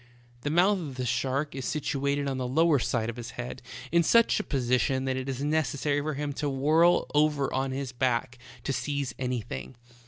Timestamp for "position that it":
4.43-5.29